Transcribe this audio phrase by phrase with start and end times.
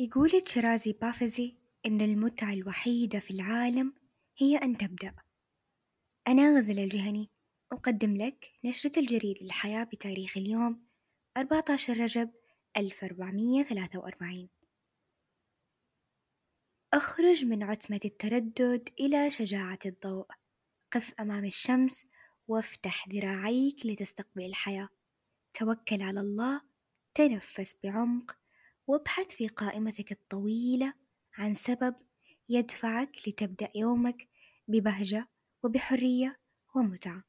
[0.00, 1.56] يقول تشرازي بافزي
[1.86, 3.94] إن المتعة الوحيدة في العالم
[4.38, 5.14] هي أن تبدأ.
[6.28, 7.30] أنا غزل الجهني
[7.72, 10.86] أقدم لك نشرة الجريد للحياة بتاريخ اليوم
[11.36, 12.30] 14 رجب
[12.76, 14.48] 1443
[16.94, 20.26] أخرج من عتمة التردد إلى شجاعة الضوء.
[20.92, 22.06] قف أمام الشمس
[22.48, 24.88] وافتح ذراعيك لتستقبل الحياة.
[25.54, 26.60] توكل على الله
[27.14, 28.39] تنفس بعمق
[28.90, 30.94] وابحث في قائمتك الطويلة
[31.34, 31.94] عن سبب
[32.48, 34.28] يدفعك لتبدأ يومك
[34.68, 35.28] ببهجة
[35.62, 36.40] وبحرية
[36.74, 37.24] ومتعة.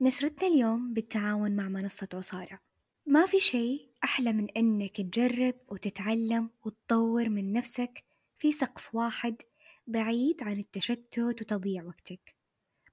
[0.00, 2.60] نشرتنا اليوم بالتعاون مع منصة عصارة.
[3.06, 8.04] ما في شيء أحلى من إنك تجرب وتتعلم وتطور من نفسك
[8.38, 9.42] في سقف واحد
[9.86, 12.36] بعيد عن التشتت وتضييع وقتك.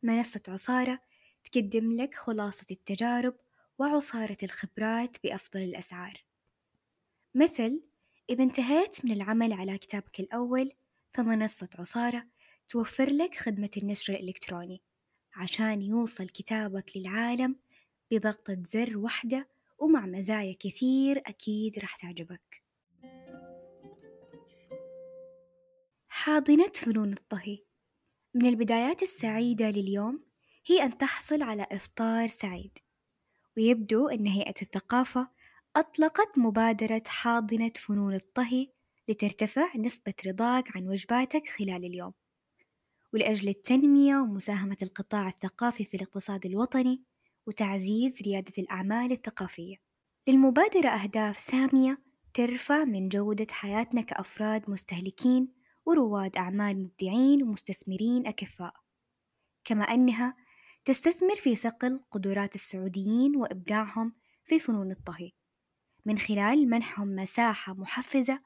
[0.03, 0.99] منصة عصارة
[1.43, 3.44] تقدم لك خلاصة التجارب
[3.79, 6.23] وعصارة الخبرات بأفضل الأسعار.
[7.35, 7.83] مثل
[8.29, 10.71] إذا انتهيت من العمل على كتابك الأول
[11.13, 12.25] فمنصة عصارة
[12.69, 14.81] توفر لك خدمة النشر الإلكتروني
[15.35, 17.55] عشان يوصل كتابك للعالم
[18.11, 22.63] بضغطة زر واحدة ومع مزايا كثير أكيد راح تعجبك.
[26.07, 27.59] حاضنة فنون الطهي.
[28.33, 30.23] من البدايات السعيدة لليوم
[30.65, 32.79] هي أن تحصل على إفطار سعيد.
[33.57, 35.27] ويبدو أن هيئة الثقافة
[35.75, 38.67] أطلقت مبادرة حاضنة فنون الطهي
[39.09, 42.13] لترتفع نسبة رضاك عن وجباتك خلال اليوم.
[43.13, 47.03] ولأجل التنمية ومساهمة القطاع الثقافي في الاقتصاد الوطني
[47.47, 49.75] وتعزيز ريادة الأعمال الثقافية.
[50.27, 52.01] للمبادرة أهداف سامية
[52.33, 55.47] ترفع من جودة حياتنا كأفراد مستهلكين
[55.85, 58.73] ورواد أعمال مبدعين ومستثمرين أكفاء.
[59.63, 60.35] كما أنها
[60.85, 65.31] تستثمر في صقل قدرات السعوديين وإبداعهم في فنون الطهي.
[66.05, 68.41] من خلال منحهم مساحة محفزة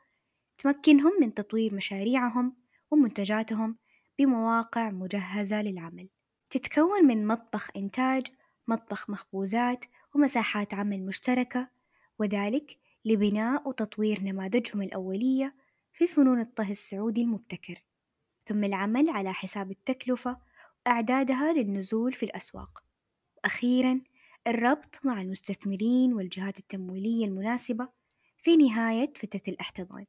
[0.58, 2.56] تمكنهم من تطوير مشاريعهم
[2.92, 3.78] ومنتجاتهم
[4.20, 6.10] بمواقع مجهزة للعمل.
[6.50, 8.28] تتكون من مطبخ إنتاج
[8.68, 9.86] مطبخ مخبوزات
[10.16, 11.70] ومساحات عمل مشتركة
[12.20, 15.56] وذلك لبناء وتطوير نماذجهم الأولية
[15.94, 17.84] في فنون الطهي السعودي المبتكر.
[18.46, 20.49] ثم العمل على حساب التكلفة
[20.88, 22.84] أعدادها للنزول في الأسواق.
[23.38, 24.02] وأخيرا
[24.48, 27.90] الربط مع المستثمرين والجهات التمويلية المناسبة
[28.38, 30.06] في نهاية فترة الاحتضان.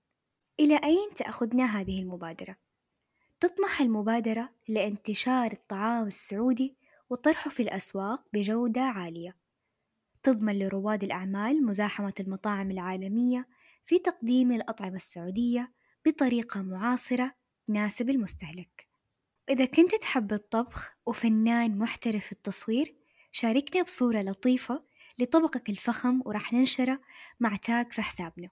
[0.60, 2.56] إلى أين تأخذنا هذه المبادرة؟
[3.40, 6.76] تطمح المبادرة لانتشار الطعام السعودي
[7.10, 9.36] وطرحه في الأسواق بجودة عالية.
[10.22, 13.48] تضمن لرواد الأعمال مزاحمة المطاعم العالمية
[13.84, 15.72] في تقديم الأطعمة السعودية
[16.06, 17.34] بطريقة معاصرة
[17.66, 18.89] تناسب المستهلك.
[19.50, 22.94] إذا كنت تحب الطبخ وفنان محترف في التصوير
[23.32, 24.84] شاركنا بصورة لطيفة
[25.18, 27.00] لطبقك الفخم وراح ننشره
[27.40, 28.50] مع تاج في حسابنا.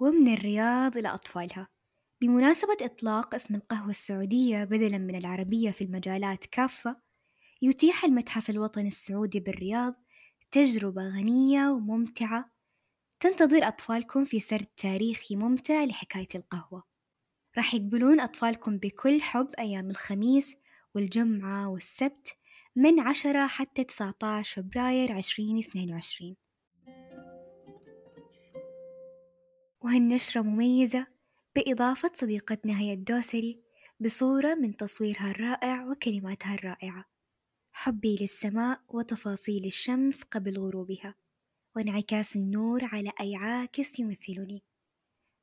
[0.00, 1.68] ومن الرياض إلى أطفالها.
[2.20, 6.96] بمناسبة إطلاق اسم القهوة السعودية بدلا من العربية في المجالات كافة
[7.62, 9.94] يتيح المتحف الوطني السعودي بالرياض
[10.50, 12.50] تجربة غنية وممتعة
[13.20, 16.91] تنتظر أطفالكم في سرد تاريخي ممتع لحكاية القهوة.
[17.56, 20.56] راح يقبلون أطفالكم بكل حب أيام الخميس
[20.94, 22.36] والجمعة والسبت
[22.76, 26.36] من عشرة حتى تسعة عشر فبراير عشرين اثنين وعشرين.
[29.80, 31.06] وهالنشرة مميزة
[31.56, 33.62] بإضافة صديقتنا هيا الدوسري
[34.00, 37.04] بصورة من تصويرها الرائع وكلماتها الرائعة.
[37.72, 41.14] حبي للسماء وتفاصيل الشمس قبل غروبها.
[41.76, 44.62] وانعكاس النور على أي عاكس يمثلني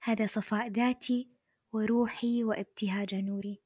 [0.03, 1.29] هذا صفاء ذاتي
[1.73, 3.61] وروحي وابتهاج نوري.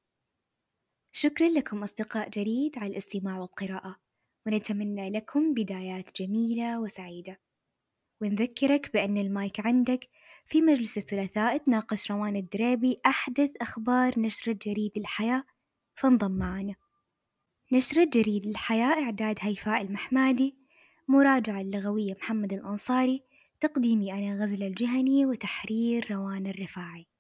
[1.12, 3.96] شكرا لكم أصدقاء جريد على الاستماع والقراءة
[4.46, 7.40] ونتمنى لكم بدايات جميلة وسعيدة.
[8.22, 10.10] ونذكرك بأن المايك عندك
[10.46, 15.44] في مجلس الثلاثاء تناقش روان الدريبي أحدث أخبار نشرة جريد الحياة
[15.96, 16.76] فانضم معنا.
[17.72, 20.56] نشرة جريد الحياة إعداد هيفاء المحمادي
[21.08, 23.24] مراجعة اللغوية محمد الأنصاري
[23.60, 27.13] تقديمي أنا غزل الجهني وتحرير روان الرفاعي.